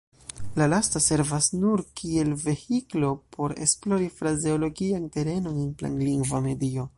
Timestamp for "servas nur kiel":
1.07-2.31